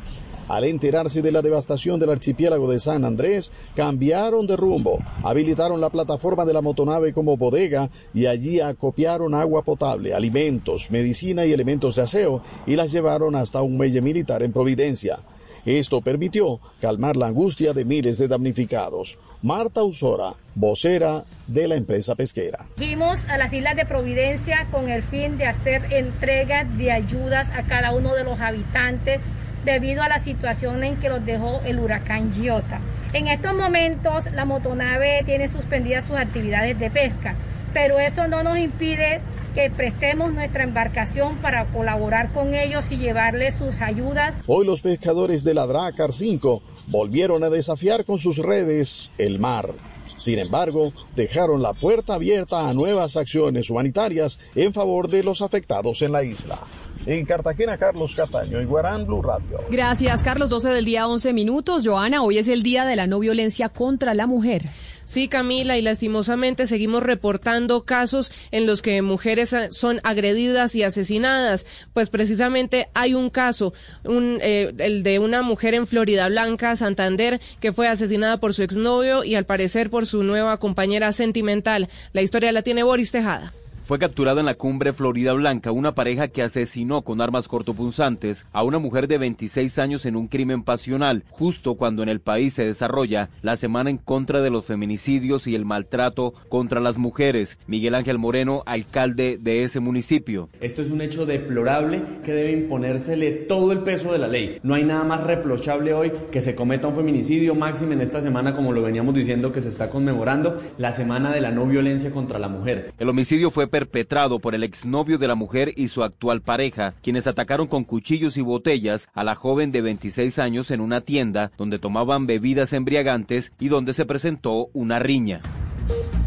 Al 0.49 0.65
enterarse 0.65 1.21
de 1.21 1.31
la 1.31 1.43
devastación 1.43 2.00
del 2.00 2.09
archipiélago 2.09 2.71
de 2.71 2.79
San 2.79 3.05
Andrés, 3.05 3.53
cambiaron 3.77 4.47
de 4.47 4.57
rumbo, 4.57 4.99
habilitaron 5.23 5.81
la 5.81 5.91
plataforma 5.91 6.47
de 6.47 6.55
la 6.55 6.62
motonave 6.62 7.12
como 7.12 7.37
bodega 7.37 7.91
y 8.15 8.25
allí 8.25 8.61
acopiaron 8.61 9.35
agua 9.35 9.62
potable, 9.62 10.15
alimentos, 10.15 10.91
medicina 10.91 11.45
y 11.45 11.53
elementos 11.53 11.97
de 11.97 12.03
aseo 12.03 12.43
y 12.67 12.77
las 12.77 12.93
llevaron 12.93 13.37
hasta 13.37 13.61
un 13.61 13.77
muelle 13.77 14.00
militar 14.00 14.43
en 14.43 14.53
Providencia. 14.53 15.19
Esto 15.65 16.00
permitió 16.00 16.61
calmar 16.81 17.17
la 17.17 17.27
angustia 17.27 17.73
de 17.73 17.85
miles 17.85 18.19
de 18.19 18.29
damnificados. 18.29 19.19
Marta 19.43 19.83
Usora, 19.83 20.35
vocera 20.55 21.25
de 21.47 21.69
la 21.69 21.77
empresa 21.77 22.15
pesquera. 22.15 22.67
Fuimos 22.77 23.27
a 23.29 23.38
las 23.38 23.53
islas 23.53 23.77
de 23.77 23.87
Providencia 23.87 24.67
con 24.71 24.88
el 24.88 25.03
fin 25.03 25.38
de 25.38 25.47
hacer 25.47 25.93
entrega 25.93 26.65
de 26.65 26.93
ayudas 26.93 27.50
a 27.50 27.65
cada 27.65 27.93
uno 27.93 28.15
de 28.15 28.25
los 28.25 28.41
habitantes 28.41 29.21
debido 29.65 30.03
a 30.03 30.09
la 30.09 30.19
situación 30.19 30.85
en 30.85 30.97
que 30.97 31.09
los 31.09 31.25
dejó 31.25 31.61
el 31.65 31.79
huracán 31.79 32.33
Giota. 32.33 32.81
En 33.12 33.29
estos 33.29 33.55
momentos 33.55 34.31
la 34.33 34.45
motonave 34.45 35.23
tiene 35.25 35.49
suspendidas 35.49 36.07
sus 36.07 36.17
actividades 36.17 36.79
de 36.79 36.91
pesca 36.91 37.35
pero 37.78 38.00
eso 38.00 38.26
no 38.26 38.42
nos 38.42 38.58
impide 38.58 39.20
que 39.54 39.70
prestemos 39.70 40.32
nuestra 40.32 40.64
embarcación 40.64 41.37
para 41.37 41.73
colaborar 41.73 42.32
con 42.32 42.52
ellos 42.52 42.90
y 42.90 42.97
llevarles 42.97 43.54
sus 43.54 43.80
ayudas. 43.80 44.35
Hoy 44.49 44.66
los 44.66 44.80
pescadores 44.80 45.44
de 45.44 45.54
la 45.54 45.64
Dracar 45.64 46.12
5 46.12 46.61
volvieron 46.88 47.44
a 47.44 47.50
desafiar 47.50 48.04
con 48.04 48.18
sus 48.18 48.38
redes 48.38 49.12
el 49.16 49.38
mar. 49.38 49.70
Sin 50.06 50.40
embargo, 50.40 50.92
dejaron 51.14 51.62
la 51.62 51.73
puerta 51.73 52.14
abierta 52.14 52.68
a 52.68 52.75
nuevas 52.75 53.16
acciones 53.16 53.70
humanitarias 53.70 54.40
en 54.56 54.75
favor 54.75 55.08
de 55.08 55.23
los 55.23 55.40
afectados 55.40 56.02
en 56.02 56.11
la 56.11 56.25
isla. 56.25 56.58
En 57.06 57.25
Cartagena, 57.25 57.78
Carlos 57.78 58.16
Castaño, 58.16 58.61
Iguarán, 58.61 59.06
Blue 59.06 59.23
Radio. 59.23 59.61
Gracias, 59.70 60.25
Carlos. 60.25 60.49
12 60.50 60.70
del 60.70 60.85
día, 60.85 61.06
11 61.06 61.32
minutos. 61.32 61.87
Joana, 61.87 62.23
hoy 62.23 62.38
es 62.38 62.49
el 62.49 62.64
día 62.64 62.85
de 62.85 62.97
la 62.97 63.06
no 63.06 63.20
violencia 63.20 63.68
contra 63.68 64.14
la 64.14 64.26
mujer. 64.26 64.68
Sí, 65.09 65.27
Camila, 65.27 65.79
y 65.79 65.81
lastimosamente 65.81 66.67
seguimos 66.67 67.03
reportando 67.03 67.87
casos 67.87 68.31
en 68.50 68.67
los 68.67 68.83
que 68.83 69.00
mujeres 69.00 69.57
son 69.71 70.00
agredidas 70.03 70.75
y 70.75 70.83
asesinadas. 70.83 71.65
Pues 71.95 72.11
precisamente 72.11 72.91
hay 72.93 73.15
un 73.15 73.31
caso, 73.31 73.73
un, 74.05 74.38
eh, 74.43 74.75
el 74.77 75.03
de 75.03 75.19
una 75.19 75.41
mujer 75.41 75.73
en 75.73 75.87
Florida 75.87 76.29
Blanca, 76.29 76.77
Santander, 76.77 77.41
que 77.59 77.73
fue 77.73 77.88
asesinada 77.88 78.38
por 78.38 78.53
su 78.53 78.62
exnovio 78.62 79.25
y 79.25 79.35
al 79.35 79.47
parecer 79.47 79.88
por 79.88 80.05
su 80.05 80.25
nueva 80.25 80.61
compañera 80.61 81.11
sentimental. 81.12 81.88
La 82.12 82.21
historia 82.21 82.53
la 82.53 82.61
tiene 82.61 82.83
Boris 82.83 83.11
Tejada 83.11 83.55
fue 83.88 83.99
capturado 83.99 84.38
en 84.38 84.45
la 84.45 84.54
cumbre 84.54 84.92
Florida 84.92 85.33
Blanca 85.33 85.73
una 85.73 85.95
pareja 85.95 86.28
que 86.28 86.42
asesinó 86.42 87.00
con 87.00 87.23
armas 87.23 87.49
cortopunzantes 87.49 88.45
a 88.52 88.62
una 88.62 88.78
mujer 88.78 89.09
de 89.09 89.16
26 89.16 89.78
años 89.78 90.04
en 90.04 90.14
un 90.14 90.28
crimen 90.28 90.62
pasional, 90.62 91.25
justo 91.30 91.75
cuando 91.76 92.02
en 92.02 92.11
el 92.11 92.21
país 92.21 92.52
se 92.52 92.66
desarrolla 92.66 93.30
la 93.40 93.57
semana 93.57 93.88
en 93.88 93.97
contra 93.97 94.42
de 94.42 94.50
los 94.50 94.66
feminicidios 94.66 95.47
y 95.47 95.54
el 95.54 95.64
maltrato 95.64 96.35
contra 96.50 96.80
las 96.80 96.99
mujeres. 96.99 97.57
Miguel 97.66 97.95
Ángel 97.95 98.18
Moreno, 98.18 98.62
alcalde 98.66 99.38
de 99.40 99.62
ese 99.62 99.80
municipio. 99.80 100.50
Esto 100.61 100.83
es 100.83 100.90
un 100.90 101.00
hecho 101.00 101.25
deplorable 101.25 102.02
que 102.26 102.35
debe 102.35 102.52
imponérsele 102.52 103.30
todo 103.30 103.73
el 103.73 103.78
peso 103.85 104.12
de 104.12 104.18
la 104.18 104.28
ley. 104.28 104.59
No 104.62 104.75
hay 104.75 104.85
nada 104.85 105.04
más 105.04 105.25
reprochable 105.25 105.95
hoy 105.95 106.12
que 106.30 106.42
se 106.42 106.54
cometa 106.54 106.88
un 106.88 106.95
feminicidio 106.95 107.54
máximo 107.54 107.95
en 107.95 108.02
esta 108.02 108.21
semana, 108.21 108.54
como 108.54 108.75
lo 108.75 108.83
veníamos 108.83 109.14
diciendo, 109.14 109.50
que 109.50 109.62
se 109.62 109.71
está 109.71 109.88
conmemorando 109.88 110.61
la 110.76 110.92
semana 110.92 111.33
de 111.33 111.40
la 111.40 111.52
no 111.52 111.64
violencia 111.64 112.11
contra 112.11 112.38
la 112.38 112.49
mujer. 112.49 112.92
El 112.99 113.09
homicidio 113.09 113.50
fue 113.50 113.66
perpetrado 113.78 114.40
por 114.40 114.56
el 114.56 114.64
exnovio 114.64 115.18
de 115.18 115.28
la 115.28 115.37
mujer 115.37 115.73
y 115.76 115.87
su 115.87 116.02
actual 116.02 116.40
pareja, 116.40 116.94
quienes 117.00 117.28
atacaron 117.28 117.68
con 117.68 117.85
cuchillos 117.85 118.37
y 118.37 118.40
botellas 118.40 119.08
a 119.14 119.23
la 119.23 119.37
joven 119.37 119.70
de 119.70 119.82
26 119.82 120.40
años 120.40 120.73
en 120.73 120.80
una 120.80 121.00
tienda 121.00 121.52
donde 121.56 121.78
tomaban 121.78 122.26
bebidas 122.26 122.73
embriagantes 122.73 123.52
y 123.61 123.68
donde 123.68 123.92
se 123.92 124.04
presentó 124.04 124.68
una 124.73 124.99
riña. 124.99 125.42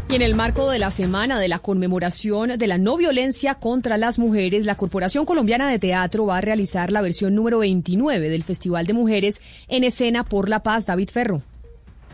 Y 0.08 0.14
en 0.14 0.22
el 0.22 0.34
marco 0.34 0.70
de 0.70 0.78
la 0.78 0.90
semana 0.90 1.38
de 1.38 1.48
la 1.48 1.58
conmemoración 1.58 2.56
de 2.56 2.66
la 2.66 2.78
no 2.78 2.96
violencia 2.96 3.56
contra 3.56 3.98
las 3.98 4.18
mujeres, 4.18 4.64
la 4.64 4.76
Corporación 4.76 5.26
Colombiana 5.26 5.68
de 5.68 5.78
Teatro 5.78 6.24
va 6.24 6.38
a 6.38 6.40
realizar 6.40 6.90
la 6.90 7.02
versión 7.02 7.34
número 7.34 7.58
29 7.58 8.30
del 8.30 8.44
Festival 8.44 8.86
de 8.86 8.94
Mujeres 8.94 9.42
en 9.68 9.84
Escena 9.84 10.24
por 10.24 10.48
la 10.48 10.62
Paz. 10.62 10.86
David 10.86 11.10
Ferro. 11.10 11.42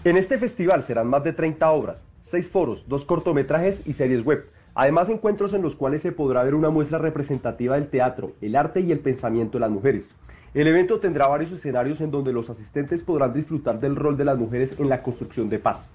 En 0.02 0.16
este 0.16 0.36
festival 0.38 0.82
serán 0.82 1.06
más 1.06 1.22
de 1.22 1.32
30 1.32 1.70
obras, 1.70 1.98
seis 2.24 2.48
foros, 2.48 2.88
dos 2.88 3.04
cortometrajes 3.04 3.82
y 3.86 3.92
series 3.92 4.24
web 4.24 4.48
Además, 4.80 5.08
encuentros 5.08 5.54
en 5.54 5.62
los 5.62 5.74
cuales 5.74 6.02
se 6.02 6.12
podrá 6.12 6.44
ver 6.44 6.54
una 6.54 6.70
muestra 6.70 6.98
representativa 6.98 7.74
del 7.74 7.88
teatro, 7.88 8.34
el 8.40 8.54
arte 8.54 8.80
y 8.80 8.92
el 8.92 9.00
pensamiento 9.00 9.58
de 9.58 9.62
las 9.62 9.72
mujeres. 9.72 10.06
El 10.54 10.68
evento 10.68 11.00
tendrá 11.00 11.26
varios 11.26 11.50
escenarios 11.50 12.00
en 12.00 12.12
donde 12.12 12.32
los 12.32 12.48
asistentes 12.48 13.02
podrán 13.02 13.34
disfrutar 13.34 13.80
del 13.80 13.96
rol 13.96 14.16
de 14.16 14.24
las 14.24 14.38
mujeres 14.38 14.76
en 14.78 14.88
la 14.88 15.02
construcción 15.02 15.48
de 15.48 15.58
paz. 15.58 15.88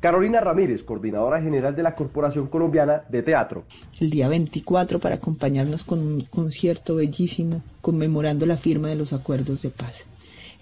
Carolina 0.00 0.40
Ramírez, 0.40 0.84
coordinadora 0.84 1.40
general 1.40 1.74
de 1.74 1.82
la 1.82 1.94
Corporación 1.94 2.48
Colombiana 2.48 3.04
de 3.08 3.22
Teatro. 3.22 3.64
El 3.98 4.10
día 4.10 4.28
24 4.28 4.98
para 4.98 5.14
acompañarnos 5.14 5.84
con 5.84 6.00
un 6.00 6.20
concierto 6.26 6.96
bellísimo 6.96 7.62
conmemorando 7.80 8.44
la 8.44 8.58
firma 8.58 8.88
de 8.88 8.96
los 8.96 9.14
acuerdos 9.14 9.62
de 9.62 9.70
paz. 9.70 10.04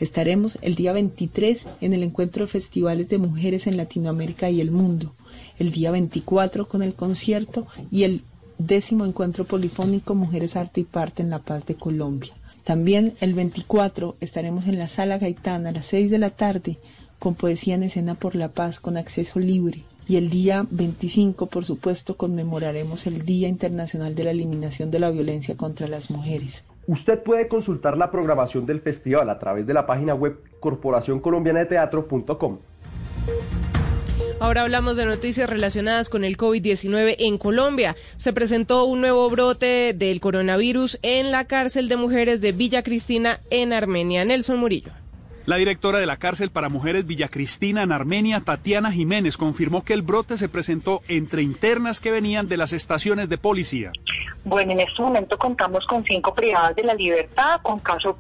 Estaremos 0.01 0.59
el 0.63 0.75
día 0.75 0.93
23 0.93 1.67
en 1.81 1.95
el 1.95 2.03
encuentro 2.03 2.45
de 2.45 2.53
festivales 2.53 3.09
de 3.09 3.19
mujeres 3.19 3.67
en 3.67 3.77
Latinoamérica 3.77 4.51
y 4.51 4.61
el 4.61 4.71
mundo 4.71 5.15
el 5.59 5.71
día 5.71 5.91
24 5.91 6.69
con 6.69 6.83
el 6.83 6.95
concierto 6.95 7.67
y 7.91 8.05
el 8.05 8.23
décimo 8.59 9.05
encuentro 9.05 9.45
polifónico 9.45 10.15
Mujeres 10.15 10.57
Arte 10.57 10.81
y 10.81 10.85
Parte 10.85 11.23
en 11.23 11.31
La 11.31 11.41
Paz 11.41 11.67
de 11.67 11.75
Colombia. 11.75 12.33
También 12.65 13.15
el 13.21 13.35
24 13.35 14.17
estaremos 14.21 14.67
en 14.67 14.79
la 14.79 14.89
Sala 14.89 15.19
Gaitán 15.19 15.67
a 15.67 15.73
las 15.73 15.87
6 15.87 16.11
de 16.11 16.19
la 16.19 16.31
tarde 16.31 16.79
con 17.19 17.35
Poesía 17.35 17.75
en 17.75 17.85
Escena 17.85 18.15
por 18.15 18.35
la 18.35 18.49
Paz 18.49 18.81
con 18.81 18.97
acceso 18.97 19.39
libre. 19.39 19.83
Y 20.07 20.17
el 20.17 20.29
día 20.29 20.67
25, 20.71 21.47
por 21.47 21.65
supuesto, 21.65 22.17
conmemoraremos 22.17 23.07
el 23.07 23.25
Día 23.25 23.49
Internacional 23.49 24.15
de 24.15 24.25
la 24.25 24.33
Eliminación 24.33 24.91
de 24.91 24.99
la 24.99 25.11
Violencia 25.11 25.57
contra 25.57 25.89
las 25.89 26.11
Mujeres. 26.11 26.63
Usted 26.87 27.23
puede 27.23 27.49
consultar 27.49 27.97
la 27.97 28.11
programación 28.11 28.67
del 28.67 28.81
festival 28.81 29.31
a 29.31 29.39
través 29.39 29.67
de 29.67 29.73
la 29.73 29.87
página 29.87 30.15
web 30.15 30.39
corporacioncolombianadeteatro.com. 30.61 32.59
Ahora 34.41 34.63
hablamos 34.63 34.97
de 34.97 35.07
noticias 35.07 35.49
relacionadas 35.49 36.09
con 36.09 36.25
el 36.25 36.37
COVID-19 36.37 37.17
en 37.19 37.39
Colombia. 37.39 37.97
Se 38.17 38.33
presentó 38.33 38.85
un 38.85 39.01
nuevo 39.01 39.31
brote 39.31 39.95
del 39.95 40.21
coronavirus 40.21 40.99
en 41.03 41.31
la 41.31 41.47
cárcel 41.47 41.89
de 41.89 41.97
mujeres 41.97 42.41
de 42.41 42.53
Villa 42.53 42.83
Cristina 42.83 43.41
en 43.51 43.73
Armenia. 43.73 44.25
Nelson 44.25 44.59
Murillo. 44.59 44.93
La 45.47 45.57
directora 45.57 45.99
de 45.99 46.07
la 46.07 46.17
cárcel 46.17 46.51
para 46.51 46.71
mujeres 46.71 47.07
Villa 47.07 47.29
Cristina 47.29 47.83
en 47.83 47.93
Armenia, 47.93 48.41
Tatiana 48.41 48.91
Jiménez, 48.91 49.37
confirmó 49.37 49.85
que 49.85 49.93
el 49.93 50.01
brote 50.01 50.39
se 50.39 50.49
presentó 50.49 51.03
entre 51.07 51.43
internas 51.43 52.01
que 52.01 52.11
venían 52.11 52.49
de 52.49 52.57
las 52.57 52.73
estaciones 52.73 53.29
de 53.29 53.37
policía. 53.37 53.93
Bueno, 54.45 54.73
en 54.73 54.81
este 54.81 55.03
momento 55.03 55.37
contamos 55.37 55.87
con 55.87 56.03
cinco 56.03 56.33
privadas 56.35 56.75
de 56.77 56.85
la 56.85 56.95
libertad 56.95 57.61
con 57.63 57.79
caso 57.81 58.17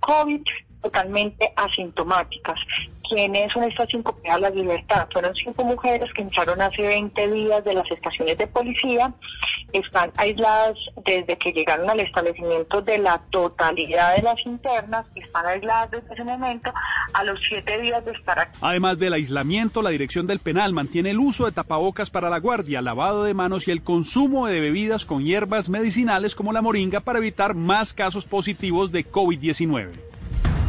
COVID 0.00 0.40
totalmente 0.84 1.52
asintomáticas. 1.56 2.60
¿Quiénes 3.08 3.52
son 3.52 3.64
estas 3.64 3.88
cinco 3.90 4.14
privadas 4.16 4.54
de 4.54 4.60
libertad? 4.60 5.06
Fueron 5.12 5.34
cinco 5.34 5.64
mujeres 5.64 6.10
que 6.14 6.22
entraron 6.22 6.60
hace 6.60 6.82
20 6.82 7.30
días 7.30 7.64
de 7.64 7.74
las 7.74 7.90
estaciones 7.90 8.38
de 8.38 8.46
policía, 8.46 9.12
están 9.72 10.10
aisladas 10.16 10.76
desde 11.04 11.36
que 11.36 11.52
llegaron 11.52 11.88
al 11.90 12.00
establecimiento 12.00 12.80
de 12.80 12.98
la 12.98 13.18
totalidad 13.30 14.16
de 14.16 14.22
las 14.22 14.36
internas, 14.46 15.06
están 15.14 15.46
aisladas 15.46 15.90
desde 15.90 16.14
ese 16.14 16.24
momento 16.24 16.72
a 17.12 17.24
los 17.24 17.38
siete 17.46 17.78
días 17.80 18.04
de 18.04 18.12
estar 18.12 18.38
aquí. 18.38 18.58
Además 18.60 18.98
del 18.98 19.12
aislamiento, 19.12 19.82
la 19.82 19.90
dirección 19.90 20.26
del 20.26 20.38
penal 20.38 20.72
mantiene 20.72 21.10
el 21.10 21.18
uso 21.18 21.44
de 21.44 21.52
tapabocas 21.52 22.08
para 22.08 22.30
la 22.30 22.38
guardia, 22.38 22.80
lavado 22.80 23.24
de 23.24 23.34
manos 23.34 23.68
y 23.68 23.70
el 23.70 23.82
consumo 23.82 24.46
de 24.46 24.60
bebidas 24.60 25.04
con 25.04 25.24
hierbas 25.24 25.68
medicinales 25.68 26.34
como 26.34 26.52
la 26.52 26.62
moringa 26.62 27.00
para 27.00 27.18
evitar 27.18 27.54
más 27.54 27.92
casos 27.92 28.24
positivos 28.24 28.92
de 28.92 29.06
COVID-19. 29.06 30.13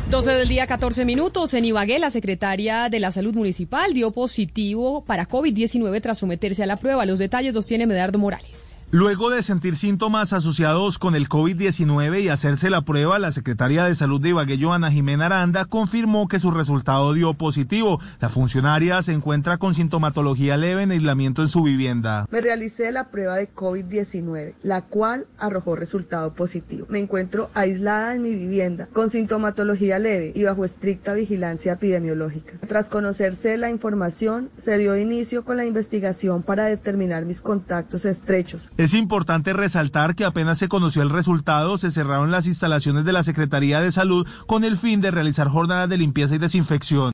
12 0.09 0.31
del 0.33 0.47
día, 0.47 0.67
14 0.67 1.03
minutos. 1.03 1.53
En 1.55 1.65
Ibagué, 1.65 1.97
la 1.97 2.12
secretaria 2.12 2.89
de 2.89 3.00
la 3.00 3.12
Salud 3.12 3.33
Municipal 3.33 3.93
dio 3.93 4.12
positivo 4.12 5.03
para 5.03 5.27
COVID-19 5.27 6.00
tras 6.00 6.19
someterse 6.19 6.62
a 6.62 6.67
la 6.67 6.77
prueba. 6.77 7.05
Los 7.05 7.17
detalles 7.17 7.55
los 7.55 7.65
tiene 7.65 7.88
Medardo 7.88 8.19
Morales. 8.19 8.75
Luego 8.92 9.32
de 9.32 9.42
sentir 9.42 9.77
síntomas 9.77 10.32
asociados 10.32 11.00
con 11.00 11.15
el 11.15 11.27
COVID-19 11.27 12.22
y 12.22 12.30
hacerse 12.30 12.70
la 12.70 12.82
prueba, 12.82 13.18
la 13.18 13.32
secretaria 13.32 13.84
de 13.84 13.96
Salud 13.96 14.22
de 14.22 14.30
Ibagué, 14.30 14.62
Joana 14.62 14.92
Jimena 14.92 15.25
Aranda, 15.25 15.65
confirmó 15.65 16.27
que 16.27 16.39
su 16.39 16.51
resultado 16.51 17.12
dio 17.13 17.34
positivo. 17.34 18.00
La 18.22 18.30
funcionaria 18.30 19.01
se 19.01 19.12
encuentra 19.12 19.58
con 19.58 19.74
sintomatología 19.74 20.56
leve 20.56 20.84
en 20.84 20.92
aislamiento 20.92 21.42
en 21.42 21.50
su 21.50 21.63
vivienda. 21.63 22.27
Me 22.30 22.42
realicé 22.42 22.92
la 22.92 23.10
prueba 23.10 23.38
de 23.38 23.51
COVID-19, 23.51 24.54
la 24.62 24.84
cual 24.84 25.25
arrojó 25.39 25.75
resultado 25.75 26.34
positivo. 26.34 26.86
Me 26.88 27.00
encuentro 27.00 27.50
aislada 27.56 28.13
en 28.13 28.22
mi 28.22 28.36
vivienda, 28.36 28.88
con 28.94 29.10
sintomatología 29.10 29.98
leve 29.98 30.32
y 30.36 30.44
bajo 30.44 30.63
estricta 30.63 31.15
vigilancia 31.15 31.74
epidemiológica. 31.74 32.54
Tras 32.68 32.89
conocerse 32.89 33.58
la 33.58 33.72
información, 33.72 34.51
se 34.58 34.77
dio 34.77 34.96
inicio 34.96 35.44
con 35.44 35.58
la 35.58 35.65
investigación 35.65 36.44
para 36.44 36.65
determinar 36.65 37.25
mis 37.25 37.42
contactos 37.42 38.06
estrechos 38.06 38.70
es 38.77 38.94
importante 38.94 39.53
resaltar 39.53 40.15
que 40.15 40.25
apenas 40.25 40.58
se 40.58 40.67
conoció 40.67 41.01
el 41.01 41.10
resultado, 41.10 41.77
se 41.77 41.91
cerraron 41.91 42.32
las 42.32 42.46
instalaciones 42.46 43.05
de 43.05 43.13
la 43.13 43.24
Secretaría 43.24 43.82
de 43.82 43.91
Salud 43.91 44.27
con 44.48 44.63
el 44.63 44.77
fin 44.77 45.01
de 45.01 45.12
realizar 45.12 45.48
jornadas 45.48 45.89
de 45.89 45.98
limpieza 45.98 46.36
y 46.36 46.39
desinfección. 46.39 47.12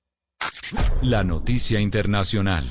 La 1.02 1.24
noticia 1.24 1.80
internacional. 1.80 2.64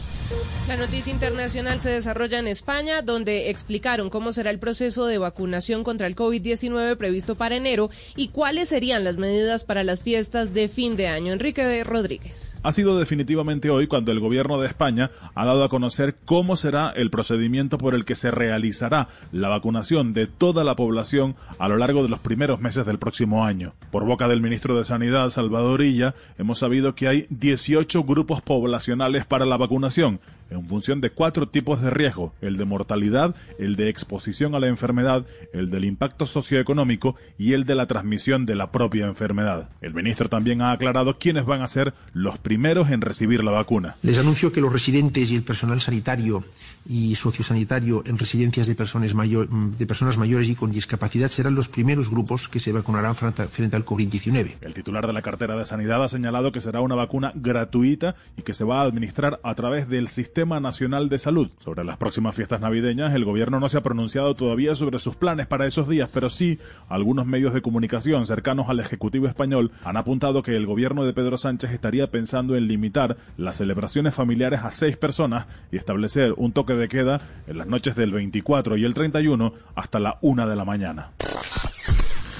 La 0.70 0.76
noticia 0.76 1.12
internacional 1.12 1.80
se 1.80 1.90
desarrolla 1.90 2.38
en 2.38 2.46
España, 2.46 3.02
donde 3.02 3.50
explicaron 3.50 4.08
cómo 4.08 4.30
será 4.30 4.50
el 4.50 4.60
proceso 4.60 5.04
de 5.06 5.18
vacunación 5.18 5.82
contra 5.82 6.06
el 6.06 6.14
COVID-19 6.14 6.96
previsto 6.96 7.34
para 7.34 7.56
enero 7.56 7.90
y 8.14 8.28
cuáles 8.28 8.68
serían 8.68 9.02
las 9.02 9.16
medidas 9.16 9.64
para 9.64 9.82
las 9.82 10.00
fiestas 10.00 10.54
de 10.54 10.68
fin 10.68 10.94
de 10.94 11.08
año. 11.08 11.32
Enrique 11.32 11.64
de 11.64 11.82
Rodríguez. 11.82 12.56
Ha 12.62 12.70
sido 12.70 13.00
definitivamente 13.00 13.68
hoy 13.68 13.88
cuando 13.88 14.12
el 14.12 14.20
gobierno 14.20 14.60
de 14.60 14.68
España 14.68 15.10
ha 15.34 15.44
dado 15.44 15.64
a 15.64 15.68
conocer 15.68 16.14
cómo 16.24 16.54
será 16.54 16.90
el 16.94 17.10
procedimiento 17.10 17.76
por 17.76 17.96
el 17.96 18.04
que 18.04 18.14
se 18.14 18.30
realizará 18.30 19.08
la 19.32 19.48
vacunación 19.48 20.14
de 20.14 20.28
toda 20.28 20.62
la 20.62 20.76
población 20.76 21.34
a 21.58 21.66
lo 21.66 21.78
largo 21.78 22.04
de 22.04 22.10
los 22.10 22.20
primeros 22.20 22.60
meses 22.60 22.86
del 22.86 23.00
próximo 23.00 23.44
año. 23.44 23.74
Por 23.90 24.04
boca 24.04 24.28
del 24.28 24.40
ministro 24.40 24.78
de 24.78 24.84
Sanidad, 24.84 25.30
Salvador 25.30 25.82
Illa, 25.82 26.14
hemos 26.38 26.60
sabido 26.60 26.94
que 26.94 27.08
hay 27.08 27.26
18 27.30 28.04
grupos 28.04 28.40
poblacionales 28.40 29.26
para 29.26 29.46
la 29.46 29.56
vacunación 29.56 30.20
en 30.50 30.66
función 30.66 31.00
de 31.00 31.10
cuatro 31.10 31.48
tipos 31.48 31.80
de 31.80 31.90
riesgo, 31.90 32.34
el 32.40 32.56
de 32.56 32.64
mortalidad, 32.64 33.34
el 33.58 33.76
de 33.76 33.88
exposición 33.88 34.54
a 34.54 34.60
la 34.60 34.68
enfermedad, 34.68 35.24
el 35.52 35.70
del 35.70 35.84
impacto 35.84 36.26
socioeconómico 36.26 37.16
y 37.38 37.52
el 37.52 37.64
de 37.64 37.74
la 37.74 37.86
transmisión 37.86 38.46
de 38.46 38.56
la 38.56 38.70
propia 38.70 39.06
enfermedad. 39.06 39.68
El 39.80 39.94
ministro 39.94 40.28
también 40.28 40.62
ha 40.62 40.72
aclarado 40.72 41.18
quiénes 41.18 41.44
van 41.44 41.62
a 41.62 41.68
ser 41.68 41.94
los 42.12 42.38
primeros 42.38 42.90
en 42.90 43.00
recibir 43.00 43.42
la 43.44 43.52
vacuna. 43.52 43.96
Les 44.02 44.18
anuncio 44.18 44.52
que 44.52 44.60
los 44.60 44.72
residentes 44.72 45.30
y 45.30 45.36
el 45.36 45.42
personal 45.42 45.80
sanitario 45.80 46.44
y 46.88 47.14
sociosanitario 47.14 48.02
en 48.06 48.18
residencias 48.18 48.66
de 48.66 48.74
personas, 48.74 49.14
mayor, 49.14 49.48
de 49.50 49.86
personas 49.86 50.18
mayores 50.18 50.48
y 50.48 50.54
con 50.54 50.70
discapacidad 50.70 51.28
serán 51.28 51.54
los 51.54 51.68
primeros 51.68 52.10
grupos 52.10 52.48
que 52.48 52.60
se 52.60 52.72
vacunarán 52.72 53.14
frente 53.14 53.76
al 53.76 53.84
COVID-19. 53.84 54.56
El 54.60 54.74
titular 54.74 55.06
de 55.06 55.12
la 55.12 55.22
cartera 55.22 55.56
de 55.56 55.66
Sanidad 55.66 56.02
ha 56.02 56.08
señalado 56.08 56.52
que 56.52 56.60
será 56.60 56.80
una 56.80 56.94
vacuna 56.94 57.32
gratuita 57.34 58.16
y 58.36 58.42
que 58.42 58.54
se 58.54 58.64
va 58.64 58.80
a 58.80 58.84
administrar 58.84 59.40
a 59.42 59.54
través 59.54 59.88
del 59.88 60.08
Sistema 60.08 60.60
Nacional 60.60 61.08
de 61.08 61.18
Salud. 61.18 61.50
Sobre 61.62 61.84
las 61.84 61.96
próximas 61.96 62.34
fiestas 62.34 62.60
navideñas, 62.60 63.14
el 63.14 63.24
gobierno 63.24 63.60
no 63.60 63.68
se 63.68 63.78
ha 63.78 63.82
pronunciado 63.82 64.34
todavía 64.34 64.74
sobre 64.74 64.98
sus 64.98 65.16
planes 65.16 65.46
para 65.46 65.66
esos 65.66 65.88
días, 65.88 66.10
pero 66.12 66.30
sí 66.30 66.58
algunos 66.88 67.26
medios 67.26 67.54
de 67.54 67.62
comunicación 67.62 68.26
cercanos 68.26 68.68
al 68.68 68.80
Ejecutivo 68.80 69.26
español 69.26 69.72
han 69.84 69.96
apuntado 69.96 70.42
que 70.42 70.56
el 70.56 70.66
gobierno 70.66 71.04
de 71.04 71.12
Pedro 71.12 71.38
Sánchez 71.38 71.70
estaría 71.72 72.10
pensando 72.10 72.56
en 72.56 72.66
limitar 72.66 73.16
las 73.36 73.56
celebraciones 73.56 74.14
familiares 74.14 74.60
a 74.60 74.72
seis 74.72 74.96
personas 74.96 75.46
y 75.70 75.76
establecer 75.76 76.34
un 76.36 76.52
toque 76.52 76.69
de 76.76 76.88
queda 76.88 77.20
en 77.46 77.58
las 77.58 77.66
noches 77.66 77.96
del 77.96 78.12
24 78.12 78.76
y 78.76 78.84
el 78.84 78.94
31 78.94 79.52
hasta 79.74 80.00
la 80.00 80.18
una 80.20 80.46
de 80.46 80.56
la 80.56 80.64
mañana. 80.64 81.12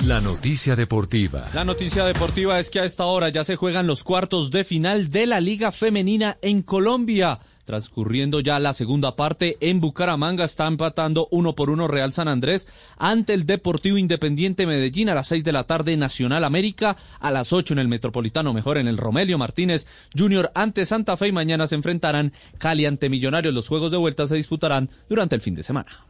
La 0.07 0.21
noticia 0.21 0.77
deportiva. 0.77 1.51
La 1.53 1.63
noticia 1.63 2.05
deportiva 2.05 2.59
es 2.59 2.71
que 2.71 2.81
a 2.81 2.85
esta 2.85 3.05
hora 3.05 3.29
ya 3.29 3.45
se 3.45 3.57
juegan 3.57 3.87
los 3.87 4.03
cuartos 4.03 4.51
de 4.51 4.65
final 4.65 5.11
de 5.11 5.27
la 5.27 5.41
Liga 5.41 5.73
Femenina 5.73 6.39
en 6.41 6.63
Colombia. 6.63 7.39
Transcurriendo 7.65 8.41
ya 8.41 8.59
la 8.59 8.73
segunda 8.73 9.17
parte, 9.17 9.57
en 9.61 9.81
Bucaramanga 9.81 10.45
está 10.45 10.67
empatando 10.67 11.29
uno 11.31 11.55
por 11.55 11.71
uno 11.71 11.89
Real 11.89 12.13
San 12.13 12.29
Andrés 12.29 12.67
ante 12.99 13.33
el 13.33 13.47
Deportivo 13.47 13.97
Independiente 13.97 14.67
Medellín 14.67 15.09
a 15.09 15.15
las 15.15 15.29
seis 15.29 15.45
de 15.45 15.53
la 15.53 15.65
tarde 15.65 15.97
Nacional 15.97 16.45
América, 16.45 16.97
a 17.21 17.31
las 17.31 17.53
ocho 17.53 17.75
en 17.75 17.79
el 17.79 17.89
Metropolitano, 17.89 18.53
mejor 18.53 18.79
en 18.79 18.89
el 18.89 18.97
Romelio 18.97 19.39
Martínez 19.39 19.87
Junior 20.17 20.51
ante 20.55 20.87
Santa 20.87 21.17
Fe 21.17 21.29
y 21.29 21.33
mañana 21.33 21.67
se 21.67 21.75
enfrentarán 21.75 22.33
Cali 22.59 22.87
ante 22.87 23.09
Millonarios. 23.09 23.55
Los 23.55 23.69
juegos 23.69 23.91
de 23.91 23.99
vuelta 23.99 24.27
se 24.27 24.37
disputarán 24.37 24.91
durante 25.09 25.37
el 25.37 25.41
fin 25.41 25.55
de 25.55 25.63
semana. 25.63 26.07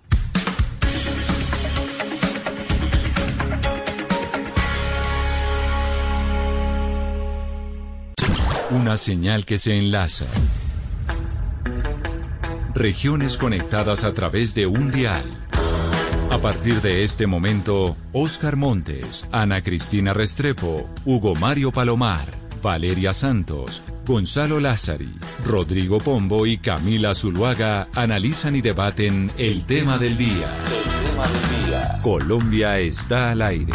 Una 8.71 8.97
señal 8.97 9.45
que 9.45 9.59
se 9.59 9.77
enlaza 9.77 10.27
Regiones 12.81 13.37
conectadas 13.37 14.05
a 14.05 14.15
través 14.15 14.55
de 14.55 14.67
un 14.67 14.91
dial. 14.91 15.23
A 16.31 16.39
partir 16.39 16.81
de 16.81 17.05
este 17.05 17.27
momento, 17.27 17.95
Oscar 18.13 18.57
Montes, 18.57 19.29
Ana 19.31 19.61
Cristina 19.61 20.15
Restrepo, 20.15 20.89
Hugo 21.05 21.35
Mario 21.35 21.73
Palomar, 21.73 22.25
Valeria 22.63 23.13
Santos, 23.13 23.83
Gonzalo 24.07 24.61
Lázari, 24.61 25.13
Rodrigo 25.45 25.99
Pombo 25.99 26.47
y 26.47 26.57
Camila 26.57 27.15
Zuluaga 27.15 27.89
analizan 27.95 28.57
y 28.57 28.63
debaten 28.63 29.31
el 29.37 29.67
tema 29.67 29.99
del 29.99 30.17
día. 30.17 30.57
El 30.65 31.05
tema 31.05 31.27
del 31.29 31.67
día. 31.67 32.01
Colombia 32.03 32.79
está 32.79 33.33
al 33.33 33.43
aire. 33.43 33.75